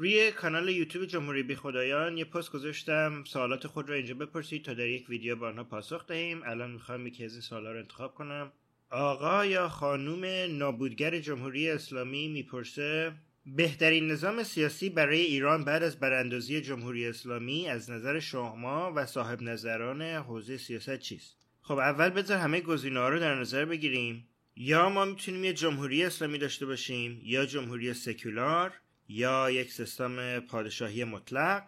روی 0.00 0.32
کانال 0.32 0.68
یوتیوب 0.68 1.04
جمهوری 1.04 1.42
بی 1.42 1.54
خدایان 1.54 2.18
یه 2.18 2.24
پست 2.24 2.52
گذاشتم 2.52 3.24
سوالات 3.24 3.66
خود 3.66 3.88
رو 3.88 3.94
اینجا 3.94 4.14
بپرسید 4.14 4.64
تا 4.64 4.74
در 4.74 4.86
یک 4.86 5.08
ویدیو 5.08 5.36
با 5.36 5.48
آنها 5.48 5.64
پاسخ 5.64 6.06
دهیم. 6.06 6.42
الان 6.42 6.70
می‌خوام 6.70 7.06
یکی 7.06 7.24
از 7.24 7.32
این 7.32 7.40
سوالا 7.40 7.72
رو 7.72 7.78
انتخاب 7.78 8.14
کنم. 8.14 8.52
آقا 8.90 9.46
یا 9.46 9.68
خانوم 9.68 10.24
نابودگر 10.58 11.18
جمهوری 11.18 11.70
اسلامی 11.70 12.28
می‌پرسه 12.28 13.12
بهترین 13.46 14.10
نظام 14.10 14.42
سیاسی 14.42 14.90
برای 14.90 15.20
ایران 15.20 15.64
بعد 15.64 15.82
از 15.82 16.00
براندازی 16.00 16.60
جمهوری 16.60 17.06
اسلامی 17.06 17.68
از 17.68 17.90
نظر 17.90 18.20
شما 18.20 18.92
و 18.96 19.06
صاحب 19.06 19.42
نظران 19.42 20.02
حوزه 20.02 20.56
سیاست 20.56 20.98
چیست؟ 20.98 21.36
خب 21.62 21.78
اول 21.78 22.08
بذار 22.08 22.38
همه 22.38 22.60
گزینه‌ها 22.60 23.08
رو 23.08 23.18
در 23.18 23.34
نظر 23.34 23.64
بگیریم. 23.64 24.28
یا 24.56 24.88
ما 24.88 25.04
می‌تونیم 25.04 25.44
یه 25.44 25.52
جمهوری 25.52 26.04
اسلامی 26.04 26.38
داشته 26.38 26.66
باشیم 26.66 27.20
یا 27.24 27.46
جمهوری 27.46 27.94
سکولار 27.94 28.72
یا 29.12 29.50
یک 29.50 29.72
سیستم 29.72 30.40
پادشاهی 30.40 31.04
مطلق 31.04 31.62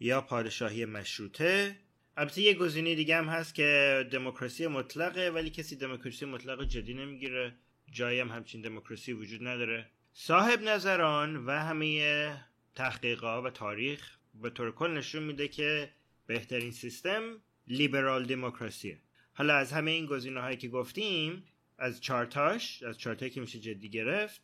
یا 0.00 0.20
پادشاهی 0.20 0.84
مشروطه. 0.84 1.76
البته 2.16 2.40
یه 2.40 2.54
گزینه 2.54 2.94
دیگه 2.94 3.16
هم 3.16 3.24
هست 3.24 3.54
که 3.54 4.08
دموکراسی 4.12 4.66
مطلقه 4.66 5.30
ولی 5.30 5.50
کسی 5.50 5.76
دموکراسی 5.76 6.24
مطلق 6.24 6.64
جدی 6.64 6.94
نمی‌گیره. 6.94 7.54
جایی 7.92 8.20
هم 8.20 8.28
همچین 8.28 8.62
دموکراسی 8.62 9.12
وجود 9.12 9.46
نداره. 9.46 9.86
صاحب 10.12 10.62
نظران 10.62 11.46
و 11.46 11.50
همه 11.50 12.44
تحقیقات 12.74 13.44
و 13.44 13.50
تاریخ 13.50 14.16
به 14.34 14.50
طور 14.50 14.72
کل 14.72 14.90
نشون 14.90 15.22
میده 15.22 15.48
که 15.48 15.90
بهترین 16.26 16.70
سیستم 16.70 17.22
لیبرال 17.66 18.24
دموکراسیه. 18.24 18.98
حالا 19.32 19.54
از 19.54 19.72
همه 19.72 19.90
این 19.90 20.06
گزینه 20.06 20.40
هایی 20.40 20.56
که 20.56 20.68
گفتیم 20.68 21.44
از 21.78 22.00
چارتاش 22.00 22.82
از 22.82 22.98
چارتایی 22.98 23.30
که 23.30 23.40
میشه 23.40 23.58
جدی 23.58 23.88
گرفت 23.88 24.42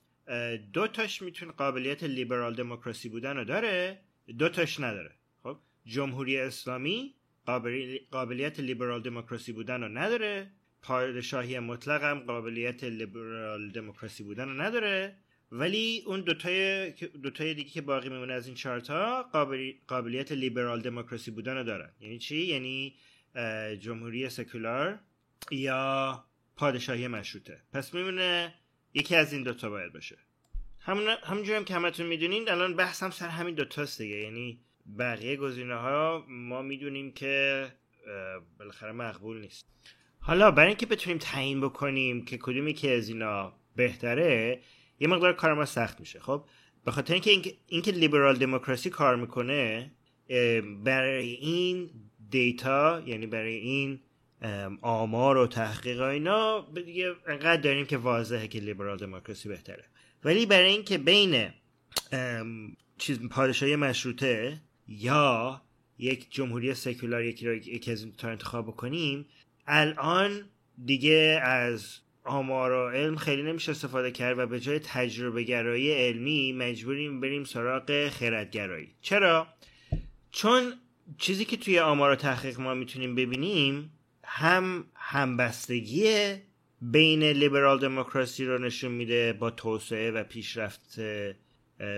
دو 0.73 0.87
تاش 0.87 1.23
می‌تونه 1.23 1.52
قابلیت 1.52 2.02
لیبرال 2.05 2.55
دموکراسی 2.55 3.09
بودن 3.09 3.37
رو 3.37 3.45
داره 3.45 3.98
دو 4.38 4.48
تاش 4.48 4.80
نداره. 4.80 5.11
خب 5.42 5.59
جمهوری 5.87 6.38
اسلامی 6.38 7.14
قابلیت 8.11 8.61
لیبرال 8.61 9.03
دموکراسی 9.03 9.53
بودن 9.53 9.83
رو 9.83 9.89
نداره 9.89 10.50
پادشاهی 10.83 11.58
مطلق 11.58 12.05
هم 12.05 12.19
قابلیت 12.19 12.84
لیبرال 12.84 13.70
دموکراسی 13.70 14.22
بودن 14.22 14.48
رو 14.48 14.62
نداره 14.62 15.17
ولی 15.53 16.03
اون 16.06 16.20
دوتای 16.20 16.91
دوتای 17.23 17.55
دیگه 17.55 17.70
که 17.70 17.80
باقی 17.80 18.08
میمونه 18.08 18.33
از 18.33 18.47
این 18.47 18.55
چارتا 18.55 19.23
قابلیت 19.86 20.33
لیبرال 20.33 20.80
دموکراسی 20.80 21.30
بودن 21.30 21.56
رو 21.56 21.64
دارن. 21.64 21.91
یعنی 22.00 22.19
چی؟ 22.19 22.36
یعنی 22.36 22.95
جمهوری 23.80 24.28
سکولار 24.28 24.98
یا 25.50 26.25
پادشاهی 26.56 27.08
مشروطه. 27.08 27.62
پس 27.73 27.95
میمونه 27.95 28.55
یکی 28.94 29.16
از 29.16 29.33
این 29.33 29.42
دوتا 29.42 29.70
باید 29.70 29.92
باشه. 29.92 30.19
همون 30.80 31.08
همونجور 31.22 31.56
هم 31.56 31.64
که 31.64 31.74
همتون 31.74 32.06
می‌دونین 32.06 32.48
الان 32.48 32.77
بحثم 32.77 33.10
سر 33.10 33.28
همین 33.28 33.55
دوتاست 33.55 34.00
دیگه. 34.02 34.16
یعنی 34.16 34.60
بقیه 34.98 35.36
گزینه 35.36 35.74
ها 35.74 36.24
ما 36.28 36.62
می‌دونیم 36.62 37.12
که 37.12 37.66
بالاخره 38.58 38.92
مقبول 38.92 39.41
نیست. 39.41 39.66
حالا 40.20 40.50
برای 40.50 40.68
اینکه 40.68 40.86
بتونیم 40.86 41.18
تعیین 41.18 41.61
بکنیم 41.61 42.24
که 42.24 42.38
کدومی 42.38 42.74
که 42.74 42.96
از 42.96 43.08
اینا 43.08 43.52
بهتره 43.77 44.61
یه 45.00 45.08
مقدار 45.08 45.33
کار 45.33 45.55
ما 45.55 45.64
سخت 45.64 46.00
میشه. 46.00 46.20
خب 46.20 46.44
به 46.84 46.91
خاطر 46.91 47.14
اینکه 47.14 47.55
اینکه 47.66 47.92
لیبرال 47.92 48.36
دموکراسی 48.36 48.91
کار 48.91 49.16
می‌کنه 49.16 49.92
برای 50.84 51.30
این 51.30 51.91
دیتا 52.30 53.02
یعنی 53.06 53.27
برای 53.27 53.55
این 53.55 54.00
آمار 54.80 55.36
و 55.36 55.46
تحقیق 55.46 56.00
اینا 56.00 56.66
دیگه 56.74 57.14
انقدر 57.27 57.60
داریم 57.60 57.86
که 57.86 57.96
واضحه 57.96 58.48
که 58.48 58.60
لیبرال 58.60 58.96
دموکراسی 58.96 59.48
بهتره 59.48 59.84
ولی 60.24 60.46
برای 60.46 60.70
اینکه 60.70 60.98
بین 60.98 61.48
چیز 62.98 63.28
پادشاهی 63.28 63.77
مشروطه 63.77 64.61
یا 64.88 65.62
یک 65.98 66.27
جمهوری 66.30 66.74
سکولار 66.74 67.24
یکی 67.24 67.46
رو 67.46 67.55
یکی 67.55 67.92
از 67.92 68.06
تا 68.18 68.28
انتخاب 68.28 68.66
بکنیم 68.66 69.27
الان 69.66 70.44
دیگه 70.84 71.40
از 71.42 71.98
آمار 72.24 72.73
و 72.73 72.89
علم 72.89 73.17
خیلی 73.17 73.42
نمیشه 73.42 73.70
استفاده 73.70 74.11
کرد 74.11 74.39
و 74.39 74.46
به 74.46 74.61
جای 74.61 74.79
تجربه 74.79 75.42
گرایی 75.42 75.92
علمی 75.92 76.52
مجبوریم 76.52 77.20
بریم 77.20 77.45
سراغ 77.45 78.08
خردگرایی 78.08 78.95
چرا؟ 79.00 79.46
چون 80.30 80.73
چیزی 81.18 81.45
که 81.45 81.56
توی 81.56 81.79
آمار 81.79 82.11
و 82.11 82.14
تحقیق 82.14 82.61
ما 82.61 82.74
می‌تونیم 82.74 83.14
ببینیم 83.14 83.92
هم 84.33 84.85
همبستگی 84.95 86.35
بین 86.83 87.23
لیبرال 87.23 87.79
دموکراسی 87.79 88.45
رو 88.45 88.58
نشون 88.58 88.92
میده 88.92 89.33
با 89.33 89.51
توسعه 89.51 90.11
و 90.11 90.24
پیشرفت 90.24 91.01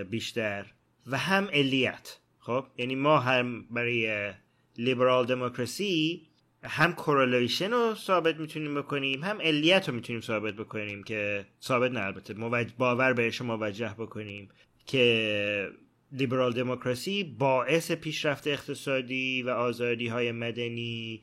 بیشتر 0.09 0.65
و 1.07 1.17
هم 1.17 1.47
علیت. 1.53 2.17
خب؟ 2.39 2.65
یعنی 2.77 2.95
ما 2.95 3.19
هم 3.19 3.65
برای 3.69 4.33
لیبرال 4.77 5.25
دموکراسی 5.25 6.21
هم 6.63 6.93
کورلیشن 6.93 7.71
رو 7.71 7.95
ثابت 7.95 8.39
می‌تونیم 8.39 8.75
بکنیم 8.75 9.23
هم 9.23 9.41
علیت 9.41 9.89
رو 9.89 9.95
می‌تونیم 9.95 10.21
ثابت 10.21 10.53
بکنیم 10.53 11.03
که 11.03 11.45
ثابت 11.61 11.91
نه 11.91 11.99
البته 11.99 12.33
باور 12.77 13.13
بهش 13.13 13.41
موجه 13.41 13.93
بکنیم 13.97 14.49
که 14.85 15.69
لیبرال 16.11 16.53
دموکراسی 16.53 17.23
باعث 17.23 17.91
پیشرفت 17.91 18.47
اقتصادی 18.47 19.43
و 19.43 19.49
آزادی 19.49 20.07
های 20.07 20.31
مدنی 20.31 21.21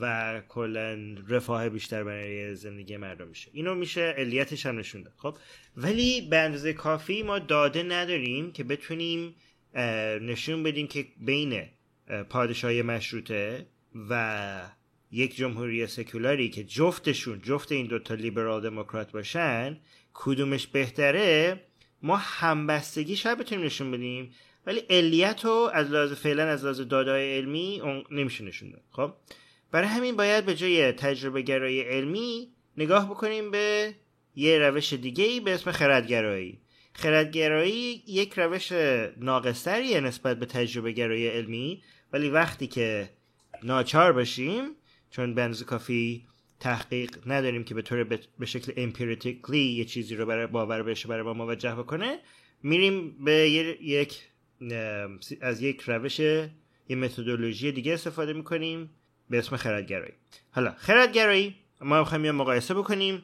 و 0.00 0.42
کلا 0.48 1.16
رفاه 1.28 1.68
بیشتر 1.68 2.04
برای 2.04 2.54
زندگی 2.54 2.96
مردم 2.96 3.28
میشه. 3.28 3.50
اینو 3.52 3.74
میشه 3.74 4.00
علیتش 4.00 4.66
هم 4.66 4.78
نشون 4.78 5.02
داد. 5.02 5.14
خب؟ 5.16 5.36
ولی 5.76 6.20
به 6.20 6.38
اندازه 6.38 6.72
کافی 6.72 7.22
ما 7.22 7.38
داده 7.38 7.82
نداریم 7.82 8.52
که 8.52 8.64
بتونیم 8.64 9.34
نشون 10.20 10.62
بدیم 10.62 10.86
که 10.86 11.06
بین 11.20 11.62
پادشاهی 12.30 12.82
مشروطه 12.82 13.66
و 14.10 14.60
یک 15.12 15.36
جمهوری 15.36 15.86
سکولاری 15.86 16.48
که 16.48 16.64
جفتشون 16.64 17.40
جفت 17.42 17.72
این 17.72 17.86
دوتا 17.86 18.14
لیبرال 18.14 18.62
دموکرات 18.62 19.12
باشن 19.12 19.76
کدومش 20.14 20.66
بهتره 20.66 21.60
ما 22.02 22.16
همبستگی 22.16 23.16
شاید 23.16 23.38
بتونیم 23.38 23.64
نشون 23.64 23.90
بدیم. 23.90 24.32
ولی 24.66 24.80
علیت 24.90 25.44
رو 25.44 25.70
از 25.72 25.90
لحاظ 25.90 26.12
فعلا 26.12 26.48
از 26.48 26.64
لحاظ 26.64 26.80
دادای 26.80 27.36
علمی 27.36 27.82
نمیشه 28.10 28.44
نشون 28.44 28.70
داد. 28.70 28.82
خب؟ 28.90 29.12
برای 29.74 29.88
همین 29.88 30.16
باید 30.16 30.46
به 30.46 30.54
جای 30.54 30.92
تجربه 30.92 31.42
گرایی 31.42 31.80
علمی 31.80 32.48
نگاه 32.76 33.10
بکنیم 33.10 33.50
به 33.50 33.94
یه 34.36 34.58
روش 34.58 34.92
دیگه 34.92 35.24
ای 35.24 35.40
به 35.40 35.54
اسم 35.54 35.72
خردگرایی. 35.72 36.58
خردگرایی 36.92 38.02
یک 38.06 38.32
روش 38.36 38.72
ناقصتریه 39.16 40.00
نسبت 40.00 40.38
به 40.38 40.46
تجربه 40.46 40.92
گرایی 40.92 41.28
علمی 41.28 41.82
ولی 42.12 42.30
وقتی 42.30 42.66
که 42.66 43.10
ناچار 43.62 44.12
باشیم 44.12 44.62
چون 45.10 45.34
به 45.34 45.50
کافی 45.66 46.26
تحقیق 46.60 47.16
نداریم 47.26 47.64
که 47.64 47.74
به 47.74 47.82
طور 47.82 48.04
به 48.38 48.46
شکل 48.46 48.72
امپیریتیکلی 48.76 49.58
یه 49.58 49.84
چیزی 49.84 50.16
رو 50.16 50.26
برای 50.26 50.46
باور 50.46 50.82
بشه 50.82 51.08
برای 51.08 51.22
ما 51.22 51.34
موجه 51.34 51.74
بکنه 51.74 52.18
میریم 52.62 53.24
به 53.24 53.50
یک 53.80 54.20
از 55.40 55.62
یک 55.62 55.80
روش 55.80 56.20
یه 56.20 56.50
متدولوژی 56.96 57.72
دیگه 57.72 57.94
استفاده 57.94 58.32
می‌کنیم. 58.32 58.90
به 59.30 59.38
اسم 59.38 59.56
خردگرایی 59.56 60.12
حالا 60.50 60.74
خردگرایی 60.78 61.56
ما 61.80 61.98
می‌خوایم 61.98 62.24
یه 62.24 62.32
مقایسه 62.32 62.74
بکنیم 62.74 63.22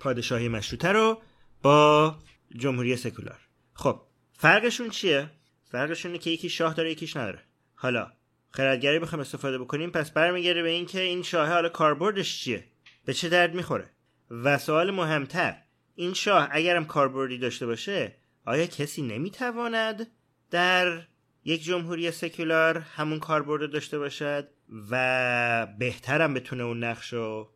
پادشاهی 0.00 0.48
مشروطه 0.48 0.88
رو 0.88 1.22
با 1.62 2.16
جمهوری 2.56 2.96
سکولار. 2.96 3.38
خب 3.74 4.00
فرقشون 4.32 4.90
چیه؟ 4.90 5.30
فرقشونه 5.64 6.18
که 6.18 6.30
یکی 6.30 6.48
شاه 6.48 6.74
داره 6.74 6.90
یکیش 6.90 7.16
نداره. 7.16 7.40
حالا 7.74 8.12
خردگرایی 8.50 8.98
بخوایم 8.98 9.20
استفاده 9.20 9.58
بکنیم 9.58 9.90
پس 9.90 10.10
برمیگرده 10.10 10.62
به 10.62 10.68
اینکه 10.68 11.00
این 11.00 11.22
شاه 11.22 11.48
حالا 11.48 11.68
کاربردش 11.68 12.40
چیه؟ 12.40 12.64
به 13.04 13.14
چه 13.14 13.28
درد 13.28 13.54
می‌خوره؟ 13.54 13.90
و 14.30 14.58
سوال 14.58 14.90
مهمتر 14.90 15.56
این 15.94 16.14
شاه 16.14 16.48
اگرم 16.50 16.84
کاربردی 16.84 17.38
داشته 17.38 17.66
باشه 17.66 18.16
آیا 18.46 18.66
کسی 18.66 19.02
نمی‌تواند 19.02 20.06
در 20.50 21.02
یک 21.44 21.64
جمهوری 21.64 22.10
سکولار 22.10 22.78
همون 22.78 23.18
کاربرد 23.18 23.72
داشته 23.72 23.98
باشد؟ 23.98 24.48
و 24.90 25.66
بهترم 25.78 26.34
بتونه 26.34 26.62
اون 26.62 26.84
نقش 26.84 27.12
رو 27.12 27.50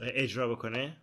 اجرا 0.00 0.48
بکنه؟ 0.48 0.96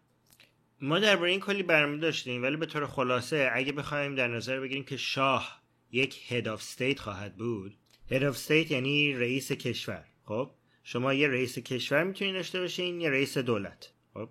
ما 0.81 0.99
درباره 0.99 1.31
این 1.31 1.39
کلی 1.39 1.63
برنامه 1.63 1.97
داشتیم 1.97 2.43
ولی 2.43 2.57
به 2.57 2.65
طور 2.65 2.87
خلاصه 2.87 3.49
اگه 3.53 3.71
بخوایم 3.71 4.15
در 4.15 4.27
نظر 4.27 4.59
بگیریم 4.59 4.83
که 4.83 4.97
شاه 4.97 5.61
یک 5.91 6.31
head 6.31 6.47
of 6.47 6.59
state 6.59 6.99
خواهد 6.99 7.37
بود. 7.37 7.75
head 8.11 8.23
of 8.23 8.35
state 8.35 8.71
یعنی 8.71 9.13
رئیس 9.13 9.51
کشور. 9.51 10.05
خب؟ 10.25 10.51
شما 10.83 11.13
یه 11.13 11.27
رئیس 11.27 11.59
کشور 11.59 12.03
می‌تونید 12.03 12.33
داشته 12.33 12.59
باشین 12.59 13.01
یه 13.01 13.09
رئیس 13.09 13.37
دولت. 13.37 13.93
خب؟ 14.13 14.29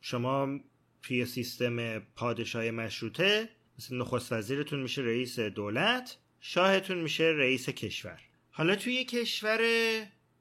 شما 0.00 0.60
توی 1.02 1.26
سیستم 1.26 1.98
پادشاهی 1.98 2.70
مشروطه 2.70 3.48
مثل 3.78 3.96
نخست 3.96 4.32
وزیرتون 4.32 4.82
میشه 4.82 5.02
رئیس 5.02 5.40
دولت 5.40 6.16
شاهتون 6.40 6.98
میشه 6.98 7.24
رئیس 7.24 7.68
کشور. 7.68 8.20
حالا 8.50 8.76
توی 8.76 9.04
کشور 9.04 9.60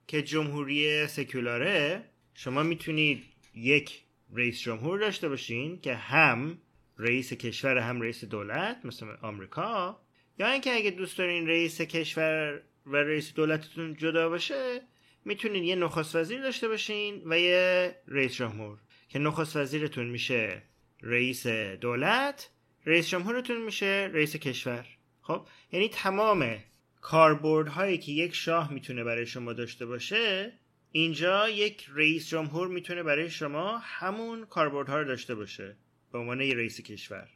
که 0.08 0.22
جمهوری 0.22 1.08
سکولاره 1.08 2.04
شما 2.34 2.64
می‌تونید 2.64 3.24
یک 3.56 4.02
رئیس 4.34 4.62
جمهور 4.62 5.00
داشته 5.00 5.30
باشین 5.30 5.82
که 5.82 5.96
هم 5.96 6.58
رئیس 6.98 7.34
کشور 7.34 7.78
هم 7.78 8.02
رئیس 8.02 8.26
دولت 8.26 8.78
مثل 8.84 9.06
آمریکا 9.22 10.00
یا 10.40 10.48
اینکه 10.48 10.76
اگه 10.76 10.92
دوست 10.92 11.18
دارین 11.18 11.48
رئیس 11.48 11.82
کشور 11.82 12.62
و 12.86 12.96
رئیس 12.96 13.34
دولتتون 13.34 13.96
جدا 13.96 14.30
باشه 14.30 14.82
می‌تونین 15.26 15.64
یه 15.64 15.76
نخست 15.76 16.16
وزیر 16.16 16.42
داشته 16.42 16.68
باشین 16.68 17.22
و 17.26 17.40
یه 17.40 17.96
رئیس 18.08 18.36
جمهور. 18.36 18.78
که 19.10 19.20
نخست 19.20 19.56
وزیرتون 19.56 20.08
میشه 20.08 20.62
رئیس 21.02 21.48
دولت 21.82 22.50
رئیس 22.86 23.10
جمهورتون 23.10 23.62
میشه 23.62 24.10
رئیس 24.14 24.36
کشور. 24.36 24.86
خب؟ 25.22 25.48
یعنی 25.72 25.90
تمام 25.90 26.60
کاربردهایی 27.02 27.98
که 27.98 28.12
یک 28.12 28.36
شاه 28.36 28.74
می‌تونه 28.74 29.04
برای 29.04 29.26
شما 29.26 29.54
داشته 29.54 29.86
باشه 29.86 30.52
اینجا 30.92 31.50
یک 31.50 31.88
رئیس 31.96 32.30
جمهور 32.30 32.68
می‌تونه 32.68 33.04
برای 33.04 33.30
شما 33.30 33.78
همون 33.78 34.46
کاربردها 34.46 34.98
رو 34.98 35.08
داشته 35.08 35.36
باشه 35.36 35.76
به 36.12 36.20
عنوان 36.20 36.40
رئیس 36.40 36.82
کشور. 36.82 37.28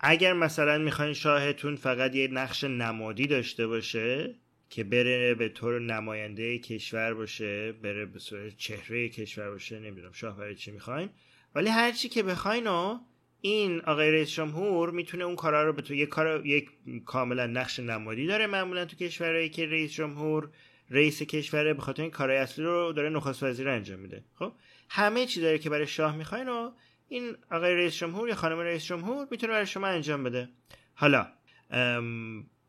اگر 0.00 0.32
مثلا 0.32 0.78
می‌خواین 0.78 1.12
شاهتون 1.12 1.76
فقط 1.76 2.14
یه 2.14 2.28
نقش 2.28 2.64
نمادی 2.64 3.26
داشته 3.26 3.66
باشه 3.66 4.34
که 4.70 4.84
بره 4.84 5.34
به 5.34 5.48
طور 5.48 5.80
نماینده 5.80 6.58
کشور 6.58 7.14
باشه 7.14 7.72
بره 7.72 8.06
به 8.06 8.18
صورت 8.18 8.56
چهره 8.56 9.08
کشور 9.08 9.50
باشه 9.50 9.78
نمی‌دونم 9.78 10.12
شاه 10.12 10.36
برای 10.36 10.54
چی 10.54 10.70
می‌خواین 10.70 11.10
ولی 11.54 11.68
هر 11.68 11.92
چی 11.92 12.08
که 12.08 12.22
بخواین 12.22 12.66
و 12.66 12.98
این 13.40 13.80
آقای 13.80 14.10
رئیس 14.10 14.30
جمهور 14.30 14.90
می‌تونه 14.90 15.24
اون 15.24 15.36
کارا 15.36 15.64
رو 15.64 15.72
به 15.72 15.82
تو 15.82 15.94
یک 15.94 16.08
کار 16.08 16.46
یک 16.46 16.70
کاملا 17.04 17.46
نقش 17.46 17.80
نمادی 17.80 18.26
داره 18.26 18.46
معمولا 18.46 18.84
تو 18.84 18.96
کشورهایی 18.96 19.48
که 19.48 19.66
رئیس 19.66 19.92
جمهور 19.92 20.50
رئیس 20.90 21.22
کشوره 21.22 21.74
به 21.74 21.82
خاطر 21.82 22.02
این 22.02 22.10
کارهای 22.10 22.38
اصلی 22.38 22.64
رو 22.64 22.92
داره 22.92 23.08
نخست 23.08 23.42
وزیر 23.42 23.68
انجام 23.68 23.98
میده. 23.98 24.24
خب؟ 24.34 24.52
همه 24.88 25.26
چی 25.26 25.40
داره 25.40 25.58
که 25.58 25.70
برای 25.70 25.86
شاه 25.86 26.16
می‌خواین 26.16 26.48
و 26.48 26.70
این 27.08 27.36
آقای 27.50 27.74
رئیس 27.74 27.96
جمهور 27.96 28.28
یا 28.28 28.34
خانم 28.34 28.58
رئیس 28.58 28.84
جمهور 28.84 29.26
می‌تونه 29.30 29.52
برای 29.52 29.66
شما 29.66 29.86
انجام 29.86 30.24
بده. 30.24 30.48
حالا 30.94 31.26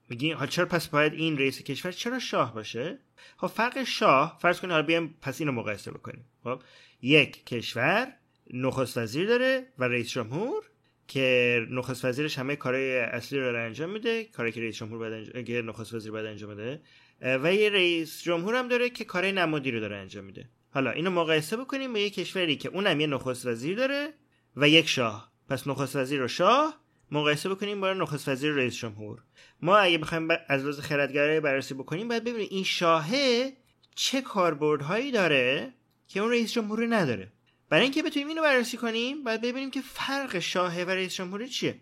میگین 0.10 0.34
حالا 0.34 0.48
چرا 0.48 0.66
پس 0.66 0.88
باید 0.88 1.14
این 1.14 1.38
رئیس 1.38 1.64
کشور 1.64 1.92
چرا 1.92 2.20
شاه 2.20 2.54
باشه؟ 2.54 3.00
خب 3.38 3.48
فرق 3.48 3.84
شاه 3.84 4.38
فرض 4.42 4.60
کنید 4.60 4.72
حالا 4.72 4.86
بیایم 4.86 5.18
پس 5.22 5.42
اینو 5.42 5.52
مقایسه 5.52 5.92
بکنیم. 5.92 6.26
خب؟ 6.44 6.62
یک 7.02 7.46
کشور 7.46 8.14
نخست 8.54 8.98
وزیر 8.98 9.28
داره 9.28 9.68
و 9.78 9.84
رئیس 9.84 10.10
جمهور 10.10 10.64
که 11.08 11.68
نخست 11.70 12.06
وزیرش 12.06 12.40
همه 12.40 12.56
کارهای 12.56 13.00
اصلی 13.00 13.40
رو 13.40 13.66
انجام 13.66 13.90
میده 13.90 14.24
کاری 14.24 14.52
که 14.52 14.62
رئیس 14.62 14.76
جمهور 14.76 14.98
باید 14.98 15.32
انجام 15.36 15.70
نخست 15.70 15.94
وزیر 15.94 16.12
باید 16.12 16.26
انجام 16.26 16.56
بده. 16.56 16.82
و 17.22 17.54
یه 17.54 17.70
رئیس 17.70 18.22
جمهور 18.24 18.56
هم 18.56 18.68
داره 18.68 18.90
که 18.90 19.04
کارهای 19.04 19.32
نمادی 19.32 19.72
رو 19.72 19.80
داره 19.80 19.96
انجام 19.96 20.24
میده. 20.24 20.50
حالا 20.70 20.92
اینو 20.92 21.10
مقایسه 21.10 21.58
بکنیم 21.58 21.94
با 21.94 22.00
یه 22.00 22.10
کشوری 22.10 22.56
که 22.56 22.70
اونم 22.70 23.00
یه 23.00 23.08
نخست 23.08 23.46
وزیر 23.46 23.78
داره 23.78 24.14
و 24.56 24.70
یک 24.70 24.88
شاه. 24.88 25.32
پس 25.50 25.68
نخست 25.68 25.96
وزیر 25.96 26.24
و 26.24 26.28
شاه 26.28 26.82
مقایسه 27.12 27.50
بکنیم 27.50 27.82
با 27.82 27.94
نخست 27.94 28.28
وزیر 28.28 28.54
رئیس 28.54 28.76
جمهور. 28.76 29.24
ما 29.62 29.78
اگه 29.78 29.98
بخوایم 29.98 30.28
از 30.48 30.62
لحاظ 30.62 30.80
خردگرایی 30.80 31.40
بررسی 31.40 31.74
بکنیم 31.74 32.08
باید 32.08 32.24
ببینیم 32.24 32.48
این 32.52 32.64
شاهه 32.64 33.54
چه 33.96 34.22
کاربردهایی 34.22 35.12
داره 35.12 35.74
که 36.08 36.20
اون 36.20 36.32
رئیس 36.32 36.54
جمهوری 36.54 36.88
نداره. 36.88 37.32
برای 37.72 37.84
اینکه 37.84 38.04
بتونیم 38.04 38.28
اینو 38.28 38.42
بررسی 38.42 38.78
کنیم 38.78 39.24
باید 39.24 39.42
ببینیم 39.42 39.72
که 39.72 39.82
فرق 39.82 40.40
شاه 40.40 40.84
و 40.84 40.90
رئیس 40.90 41.16
جمهوری 41.16 41.50
چیه. 41.50 41.76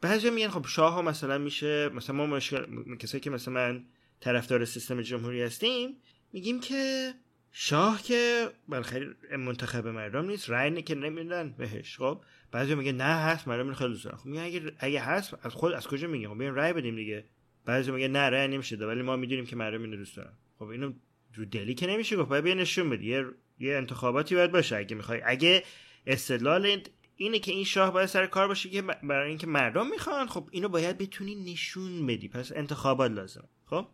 بعضی 0.00 0.30
میگن 0.30 0.48
خب 0.48 0.66
شاه 0.66 0.92
ها 0.92 1.02
مثلا 1.02 1.38
میشه 1.38 1.88
مثلا 1.88 2.16
ما 2.16 2.26
مشکل 2.26 2.96
کسایی 2.96 3.20
که 3.20 3.30
مثلا 3.30 3.54
من 3.54 3.84
طرفدار 4.20 4.64
سیستم 4.64 5.02
جمهوری 5.02 5.42
هستیم 5.42 5.96
میگیم 6.32 6.60
که 6.60 7.14
شاه 7.52 8.02
که 8.02 8.50
بالاخره 8.68 9.16
منتخب 9.36 9.86
مردم 9.86 10.26
نیست 10.26 10.50
رأی 10.50 10.82
که 10.82 10.94
نمیدن 10.94 11.54
بهش. 11.58 11.96
خب 11.96 12.20
بعضی 12.52 12.74
میگه 12.74 12.92
نه 12.92 13.04
هست 13.04 13.48
مردم 13.48 13.74
خیلی 13.74 13.90
دوست 13.90 14.04
دارن. 14.04 14.16
خب 14.16 14.26
میگه 14.26 14.42
اگه 14.42 14.72
اگه 14.78 15.00
هست 15.00 15.34
از 15.42 15.52
خود 15.52 15.72
از 15.72 15.86
کجا 15.86 16.08
میگه 16.08 16.28
خب 16.28 16.42
رأی 16.42 16.72
بدیم 16.72 16.96
دیگه. 16.96 17.24
بعضی 17.64 17.90
میگه 17.90 18.08
نه 18.08 18.18
رأی 18.18 18.48
نمیشه 18.48 18.76
ولی 18.76 19.02
ما 19.02 19.16
می‌دونیم 19.16 19.46
که 19.46 19.56
مردم 19.56 19.82
اینو 19.82 19.96
دوست 19.96 20.16
دارن. 20.16 20.32
خب 20.58 20.64
اینو 20.64 20.92
رو 21.34 21.44
دلی 21.44 21.74
که 21.74 21.86
نمیشه 21.86 22.16
گفت 22.16 22.28
باید 22.28 22.48
نشون 22.48 22.90
بدی. 22.90 23.06
یه 23.06 23.24
یه 23.58 23.76
انتخاباتی 23.76 24.34
باید 24.34 24.52
باشه 24.52 24.76
اگه 24.76 24.96
می‌خوای. 24.96 25.20
اگه 25.24 25.62
استدلال 26.06 26.80
اینه 27.16 27.38
که 27.38 27.52
این 27.52 27.64
شاه 27.64 27.92
باید 27.92 28.08
سر 28.08 28.26
کار 28.26 28.48
باشه 28.48 28.68
که 28.68 28.82
برای 28.82 29.28
اینکه 29.28 29.46
مردم 29.46 29.90
می‌خوان 29.90 30.26
خب 30.26 30.48
اینو 30.52 30.68
باید 30.68 30.98
بتونی 30.98 31.52
نشون 31.52 32.06
بدی. 32.06 32.28
پس 32.28 32.52
انتخابات 32.52 33.10
لازم 33.10 33.48
خب؟ 33.66 33.86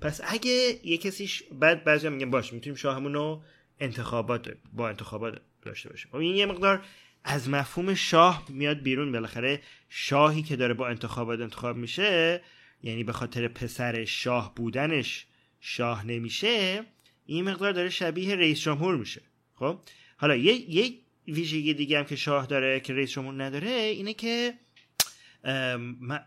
پس 0.00 0.20
اگه 0.24 0.80
یه 0.84 0.98
کسیش 0.98 1.42
بعد 1.52 1.84
بعضی 1.84 2.08
میگن 2.08 2.30
باشه 2.30 2.54
می‌تونیم 2.54 2.76
شاهمون 2.76 3.14
رو 3.14 3.42
انتخابات 3.80 4.56
با 4.72 4.88
انتخابات 4.88 5.40
داشته 5.62 5.88
باشیم. 5.88 6.10
خب 6.10 6.16
این 6.16 6.36
یه 6.36 6.46
مقدار 6.46 6.84
از 7.24 7.48
مفهوم 7.48 7.94
شاه 7.94 8.46
میاد 8.48 8.82
بیرون. 8.82 9.12
بالاخره 9.12 9.60
شاهی 9.88 10.42
که 10.42 10.56
داره 10.56 10.74
با 10.74 10.88
انتخابات 10.88 11.40
انتخاب 11.40 11.76
میشه 11.76 12.42
یعنی 12.82 13.04
به 13.04 13.12
خاطر 13.12 13.48
پسر 13.48 14.04
شاه 14.04 14.54
بودنش 14.54 15.26
شاه 15.60 16.06
نمیشه 16.06 16.84
این 17.30 17.44
مقدار 17.44 17.72
داره 17.72 17.90
شبیه 17.90 18.36
رئیس 18.36 18.60
جمهور 18.60 18.96
میشه. 18.96 19.22
خب؟ 19.54 19.78
حالا 20.16 20.36
یه 20.36 20.70
یه 20.70 20.98
ویژگی 21.28 21.74
دیگه 21.74 21.98
هم 21.98 22.04
که 22.04 22.16
شاه 22.16 22.46
داره 22.46 22.80
که 22.80 22.94
رئیس 22.94 23.10
جمهور 23.10 23.44
نداره 23.44 23.70
اینه 23.70 24.14
که 24.14 24.54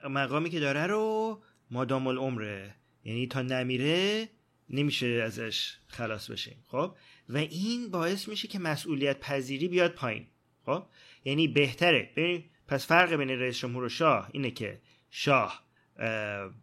مقامی 0.10 0.50
که 0.50 0.60
داره 0.60 0.88
رو 0.88 1.42
مادام 1.72 2.08
العمره. 2.08 2.76
یعنی 3.06 3.28
تا 3.28 3.42
نمیره 3.42 4.30
نمیشه 4.70 5.08
ازش 5.08 5.78
خلاص 5.88 6.32
بشیم. 6.32 6.64
خب؟ 6.68 6.96
و 7.30 7.38
این 7.38 7.90
باعث 7.90 8.28
میشه 8.28 8.48
که 8.48 8.60
مسئولیت 8.60 9.20
پذیری 9.20 9.68
بیاد 9.68 9.92
پایین. 9.92 10.28
خب؟ 10.66 10.84
یعنی 11.26 11.48
بهتره. 11.48 12.10
ببین 12.16 12.44
پس 12.68 12.88
فرق 12.88 13.14
بین 13.14 13.30
رئیس 13.30 13.58
جمهور 13.58 13.84
و 13.84 13.90
شاه 13.90 14.30
اینه 14.32 14.52
که 14.52 14.82
شاه 15.10 15.64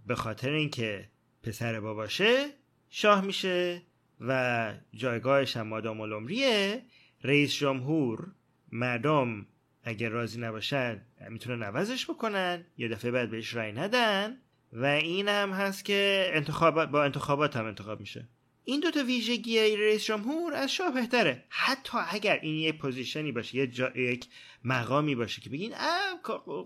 به 0.07 0.15
خاطر 0.15 0.51
اینکه 0.51 1.09
پسر 1.43 1.81
باباشه 1.81 2.51
شاه 2.91 3.21
میشه. 3.21 3.83
و 4.20 4.72
جایگاهش 4.94 5.56
هم 5.56 5.67
مادام 5.67 6.00
العمریه. 6.00 6.82
رئیس 7.22 7.55
جمهور 7.55 8.32
مردم 8.72 9.46
اگر 9.84 10.08
راضی 10.08 10.40
نباشن 10.40 11.02
می‌تونن 11.28 11.62
عوضش 11.62 12.11
بکنن. 12.11 12.64
یه 12.78 12.88
دفعه 12.88 13.11
بعد 13.11 13.31
بهش 13.31 13.55
رأی 13.55 13.72
ندن. 13.72 14.37
و 14.72 14.84
این 14.84 15.28
هم 15.28 15.50
هست 15.50 15.84
که 15.84 16.31
انتخابات 16.34 16.88
با 16.88 17.05
انتخابات 17.05 17.56
هم 17.56 17.64
انتخاب 17.64 18.00
میشه. 18.00 18.28
این 18.64 18.81
دوتا 18.81 19.05
ویژگی 19.05 19.76
رئیس 19.76 20.05
جمهور 20.05 20.55
از 20.55 20.72
شاه 20.72 20.94
بهتره. 20.94 21.44
حتی 21.49 21.99
اگر 22.11 22.38
این 22.43 22.55
یک 22.55 22.78
پوزیشنی 22.78 23.32
باشه 23.32 23.56
یه 23.56 23.67
جا... 23.67 23.90
یک 23.96 24.26
مقامی 24.64 25.14
باشه 25.14 25.40
که 25.40 25.50
بگین 25.50 25.75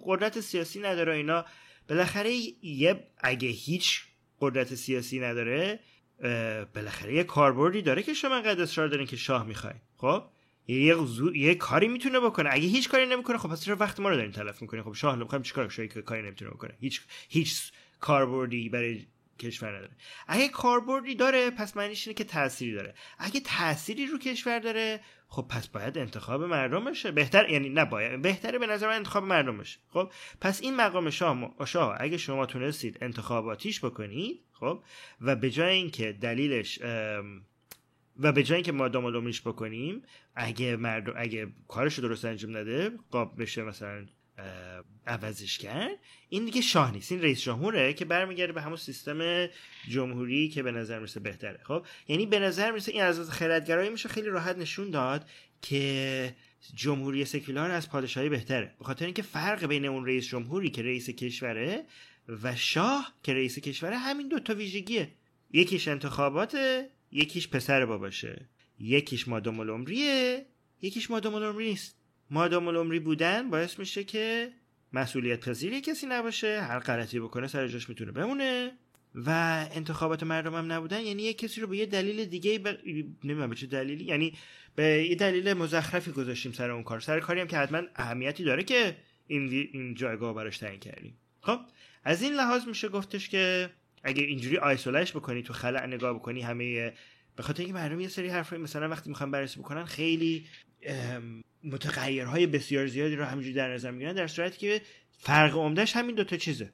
قدرت 0.04 0.40
سیاسی 0.40 0.80
نداره 0.80 1.14
اینا. 1.14 1.44
بالاخره 1.88 2.32
یه 2.62 3.06
اگه 3.18 3.48
هیچ 3.48 4.02
قدرت 4.40 4.74
سیاسی 4.74 5.20
نداره 5.20 5.80
بالاخره 6.74 7.14
یه 7.14 7.24
کاربردی 7.24 7.82
داره 7.82 8.02
که 8.02 8.14
شما 8.14 8.34
انقدر 8.34 8.62
اصرار 8.62 8.88
دارین 8.88 9.06
که 9.06 9.16
شاه 9.16 9.46
می‌خواین. 9.46 9.80
خب؟ 9.96 10.22
یه 10.68 10.96
یه 11.34 11.54
کاری 11.54 11.88
می‌تونه 11.88 12.20
بکنه. 12.20 12.50
اگه 12.52 12.68
هیچ 12.68 12.88
کاری 12.88 13.06
نمی‌کنه 13.06 13.38
خب 13.38 13.48
پس 13.48 13.64
چرا 13.64 13.76
وقت 13.76 14.00
ما 14.00 14.08
رو 14.08 14.16
دارین 14.16 14.32
تلف 14.32 14.62
می‌کنه 14.62 14.82
خب 14.82 14.92
شاه 14.92 15.16
می‌خوایم 15.16 15.42
چیکار 15.42 15.68
کنه 15.68 15.86
کاری 15.86 16.22
نمی‌تونه 16.22 16.50
بکنه. 16.50 16.74
هیچ 16.80 17.02
هیچ 17.28 17.72
کاربردی 18.00 18.68
برای 18.68 19.06
کشور 19.38 19.76
نداره. 19.76 19.96
اگه 20.28 20.48
کاربردی 20.48 21.14
داره 21.14 21.50
پس 21.50 21.76
معنیش 21.76 22.06
اینه 22.06 22.18
که 22.18 22.24
تأثیری 22.24 22.74
داره. 22.74 22.94
اگه 23.18 23.40
تأثیری 23.40 24.06
رو 24.06 24.18
کشور 24.18 24.58
داره 24.58 25.00
خب 25.28 25.46
پس 25.48 25.68
باید 25.68 25.98
انتخاب 25.98 26.42
مردم 26.42 26.84
بشه 26.84 27.12
بهتر 27.12 27.50
یعنی 27.50 27.68
نباید 27.68 28.22
بهتره 28.22 28.58
به 28.58 28.66
نظر 28.66 28.88
من 28.88 28.96
انتخاب 28.96 29.24
مردم 29.24 29.58
بشه 29.58 29.78
خب؟ 29.88 30.10
پس 30.40 30.62
این 30.62 30.76
مقام 30.76 31.10
شاه 31.10 31.54
شاه 31.66 31.96
اگه 32.00 32.16
شما 32.16 32.46
تونستید 32.46 32.98
انتخاباتیش 33.00 33.84
بکنید 33.84 34.40
خب؟ 34.64 34.82
و 35.20 35.36
به 35.36 35.50
جای 35.50 35.74
اینکه 35.74 36.12
دلیلش 36.12 36.78
و 38.20 38.32
به 38.32 38.42
جای 38.42 38.56
اینکه 38.56 38.72
ما 38.72 38.88
دامالومیش 38.88 39.40
بکنیم 39.40 40.02
اگه 40.34 40.76
مردم 40.76 41.12
اگه 41.16 41.46
کارش 41.68 41.98
درست 41.98 42.24
انجام 42.24 42.56
نده 42.56 42.90
قاب 43.10 43.42
بشه 43.42 43.62
مثلا 43.62 44.06
عوضش 45.06 45.58
کرد. 45.58 45.98
این 46.28 46.44
دیگه 46.44 46.60
شاه 46.60 46.92
نیست. 46.92 47.12
این 47.12 47.22
رئیس 47.22 47.42
جمهوره 47.42 47.92
که 47.92 48.04
برمیگرده 48.04 48.52
به 48.52 48.62
همون 48.62 48.76
سیستم 48.76 49.46
جمهوری 49.88 50.48
که 50.48 50.62
به 50.62 50.72
نظر 50.72 50.98
می‌رسه 50.98 51.20
بهتره. 51.20 51.60
خب؟ 51.62 51.86
یعنی 52.08 52.26
به 52.26 52.38
نظر 52.38 52.70
می‌رسه 52.70 52.92
این 52.92 53.02
از 53.02 53.30
خردگرایی 53.30 53.90
میشه 53.90 54.08
خیلی 54.08 54.28
راحت 54.28 54.58
نشون 54.58 54.90
داد 54.90 55.28
که 55.62 56.34
جمهوری 56.74 57.24
سکولار 57.24 57.70
از 57.70 57.90
پادشاهی 57.90 58.28
بهتره. 58.28 58.74
به 58.78 58.84
خاطر 58.84 59.04
اینکه 59.04 59.22
فرق 59.22 59.66
بین 59.66 59.86
اون 59.86 60.06
رئیس 60.06 60.28
جمهوری 60.28 60.70
که 60.70 60.82
رئیس 60.82 61.10
کشوره 61.10 61.84
و 62.28 62.56
شاه 62.56 63.14
که 63.22 63.34
رئیس 63.34 63.58
کشوره 63.58 63.98
همین 63.98 64.28
دو 64.28 64.40
تا 64.40 64.54
ویژگیه. 64.54 65.08
یکیش 65.52 65.88
انتخاباته 65.88 66.90
یکیش 67.12 67.48
پسر 67.48 67.86
باباشه. 67.86 68.48
یکیش 68.78 69.28
مادام 69.28 69.60
العمریه 69.60 70.46
یکیش 70.82 71.10
مادام 71.10 71.34
العمری 71.34 71.68
نیست. 71.68 71.96
مادام 72.30 72.68
العمری 72.68 73.00
بودن 73.00 73.50
باعث 73.50 73.78
میشه 73.78 74.04
که 74.04 74.52
مسئولیت 74.92 75.40
پذیری 75.40 75.80
کسی 75.80 76.06
نباشه 76.06 76.60
هر 76.60 76.78
غلطی 76.78 77.20
بکنه 77.20 77.46
سر 77.46 77.68
جاش 77.68 77.88
می‌تونه 77.88 78.12
بمونه. 78.12 78.72
و 79.14 79.30
انتخابات 79.72 80.22
مردم 80.22 80.54
هم 80.54 80.72
نبودن 80.72 81.00
یعنی 81.00 81.22
یه 81.22 81.34
کسی 81.34 81.60
رو 81.60 81.66
به 81.66 81.76
یه 81.76 81.86
دلیل 81.86 82.24
دیگه 82.24 82.58
ب... 82.58 82.68
نمی‌دونم 83.24 83.50
به 83.50 83.56
چه 83.56 83.66
دلیلی 83.66 84.04
یعنی 84.04 84.34
به 84.74 84.84
یه 84.84 85.14
دلیل 85.14 85.52
مزخرفی 85.52 86.10
گذاشتیم 86.10 86.52
سر 86.52 86.70
اون 86.70 86.82
کار. 86.82 87.00
سر 87.00 87.20
کاری 87.20 87.40
هم 87.40 87.46
که 87.46 87.56
حتما 87.56 87.82
اهمیتی 87.96 88.44
داره 88.44 88.62
که 88.62 88.96
این, 89.26 89.68
این 89.72 89.94
جایگاه 89.94 90.34
براش 90.34 90.58
تعیین 90.58 90.80
کردیم. 90.80 91.16
خب؟ 91.40 91.58
از 92.04 92.22
این 92.22 92.32
لحاظ 92.32 92.66
میشه 92.66 92.88
گفتش 92.88 93.28
که 93.28 93.70
اگه 94.02 94.22
اینجوری 94.22 94.58
آیسولش 94.58 95.12
بکنی 95.12 95.42
تو 95.42 95.52
خلع 95.52 95.86
نگاه 95.86 96.14
بکنی 96.14 96.40
همه 96.40 96.92
به 97.36 97.42
خاطر 97.42 97.62
اینکه 97.62 97.74
مردم 97.74 98.00
یه 98.00 98.08
سری 98.08 98.28
حرف 98.28 98.52
مثلا 98.52 98.88
وقتی 98.88 99.10
می‌خوان 99.10 99.30
بررسی 99.30 99.60
بکنن 99.60 99.84
خیلی 99.84 100.46
متغیرهای 101.64 102.46
بسیار 102.46 102.86
زیادی 102.86 103.16
رو 103.16 103.24
همینجوری 103.24 103.54
در 103.54 103.74
نظر 103.74 103.90
می‌گیرن 103.90 104.12
در 104.12 104.26
صورتی 104.26 104.58
که 104.58 104.80
فرق 105.18 105.56
عمدهش 105.56 105.96
همین 105.96 106.14
دوتا 106.14 106.36
چیزه. 106.36 106.72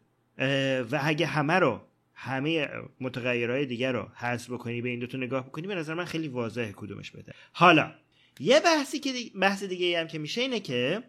و 0.91 1.01
اگه 1.03 1.27
همه 1.27 1.55
رو 1.55 1.81
همه 2.15 2.69
متغیرهای 3.01 3.67
دیگر 3.67 3.93
رو 3.93 4.09
حذف 4.15 4.51
بکنی 4.51 4.83
به 4.83 4.89
این 4.89 4.99
دوتا 4.99 5.19
نگاه 5.19 5.47
بکنی 5.47 5.67
به 5.67 5.75
نظر 5.75 5.95
من 5.95 6.05
خیلی 6.05 6.29
واضحه 6.29 6.73
کدومش 6.77 7.11
بهتر 7.11 7.33
حالا 7.53 7.95
یه 8.41 8.61
بحثی 8.61 8.99
که 8.99 9.13
بحث 9.41 9.65
دیگه 9.65 10.01
هم 10.01 10.07
که 10.07 10.19
میشه 10.19 10.41
اینه 10.41 10.61
که 10.61 11.03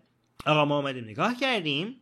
آقا 0.45 0.65
ما 0.65 0.77
آمدیم 0.77 1.03
نگاه 1.03 1.35
کردیم. 1.39 1.95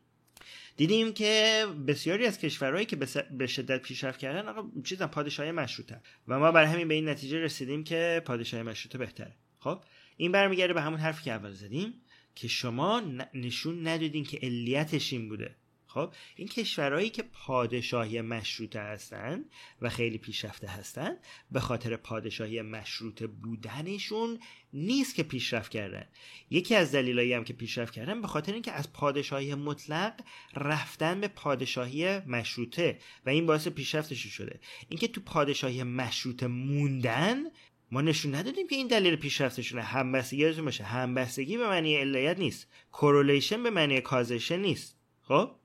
دیدیم 0.79 1.13
که 1.13 1.65
بسیاری 1.88 2.25
از 2.25 2.39
کشورهایی 2.39 2.86
که 2.86 2.95
به 3.31 3.48
شدت 3.48 3.81
پیشرفت 3.81 4.19
کردن 4.19 4.48
آقا 4.48 4.81
چیزا 4.83 5.07
پادشاهی 5.07 5.51
مشروطه. 5.51 6.01
و 6.27 6.39
ما 6.39 6.51
برای 6.51 6.67
همین 6.67 6.88
به 6.88 6.93
این 6.93 7.09
نتیجه 7.09 7.39
رسیدیم 7.39 7.83
که 7.83 8.21
پادشاهی 8.25 8.63
مشروطه 8.63 8.98
بهتره. 8.98 9.36
خب 9.59 9.83
این 10.17 10.31
برمیگرده 10.31 10.74
به 10.74 10.81
همون 10.81 11.00
حرفی 11.00 11.24
که 11.24 11.31
اول 11.31 11.51
زدیم 11.51 11.93
که 12.36 12.48
شما 12.48 13.01
نشون 13.33 13.88
ندادین 13.88 14.24
که 14.24 14.39
علیتش 14.43 15.13
این 15.13 15.29
بوده. 15.29 15.55
خب 15.93 16.13
این 16.36 16.48
کشورهایی 16.48 17.10
که 17.10 17.24
پادشاهی 17.24 18.22
مشروطه 18.22 18.79
هستند 18.79 19.46
و 19.81 19.89
خیلی 19.89 20.17
پیشرفته 20.17 20.67
هستند 20.67 21.17
به 21.51 21.60
خاطر 21.60 21.96
پادشاهی 21.96 22.62
مشروطه 22.62 23.27
بودنشون 23.27 24.39
نیست 24.74 25.15
که 25.15 25.24
پیشرفت 25.24 25.72
کردن. 25.72 26.05
یکی 26.50 26.75
از 26.75 26.91
دلایلی 26.91 27.34
هم 27.34 27.43
که 27.43 27.53
پیشرفت 27.53 27.93
کردن 27.93 28.22
به 28.22 28.27
خاطر 28.27 28.53
اینکه 28.53 28.72
از 28.72 28.93
پادشاهی 28.93 29.55
مطلق 29.55 30.13
رفتن 30.55 31.22
به 31.22 31.27
پادشاهی 31.27 32.19
مشروطه 32.19 33.00
و 33.25 33.29
این 33.29 33.46
باعث 33.46 33.67
پیشرفتش 33.67 34.27
شده. 34.27 34.60
اینکه 34.89 35.08
تو 35.08 35.22
پادشاهی 35.22 35.84
مشروطه 35.84 36.48
موندن 36.48 37.43
ما 37.91 38.01
نشون 38.01 38.36
ندادیم 38.36 38.67
که 38.67 38.75
این 38.75 38.88
دلیل 38.88 39.15
پیشرفتشونه. 39.15 39.81
همبستگی 39.81 40.51
باشه. 40.51 40.84
همبستگی 40.84 41.58
به 41.58 41.67
معنی 41.67 41.96
علیت 41.96 42.39
نیست. 42.39 42.67
کورولیشن 42.91 43.63
به 43.63 43.69
معنی 43.69 44.01
کازشن 44.01 44.60
نیست. 44.60 45.00
خب؟ 45.22 45.58